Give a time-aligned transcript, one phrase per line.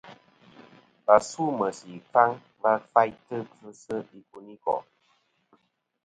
[1.07, 2.29] Và su meysì ɨkfaŋ
[2.61, 4.83] va faytɨ kfɨsɨ ikunikò'.